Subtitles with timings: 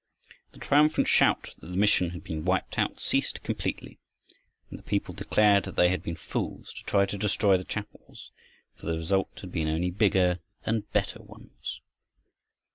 [0.53, 3.99] The triumphant shout that the mission had been wiped out ceased completely,
[4.71, 8.31] and the people declared that they had been fools to try to destroy the chapels,
[8.75, 11.81] for the result had been only bigger and better ones.